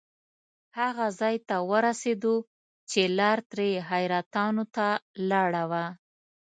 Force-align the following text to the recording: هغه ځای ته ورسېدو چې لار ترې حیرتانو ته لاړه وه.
هغه 0.79 1.05
ځای 1.19 1.35
ته 1.47 1.55
ورسېدو 1.71 2.35
چې 2.89 3.01
لار 3.17 3.37
ترې 3.51 3.69
حیرتانو 3.89 4.63
ته 4.75 4.87
لاړه 5.29 5.63
وه. 5.71 5.85